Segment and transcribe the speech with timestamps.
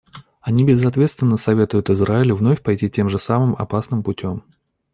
[0.41, 4.43] Они безответственно советуют Израилю вновь пойти тем же самым опасным путем.